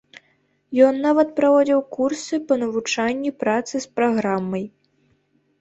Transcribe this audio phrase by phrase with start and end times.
[0.87, 4.65] Ён нават праводзіў курсы па навучанні працы з праграмай.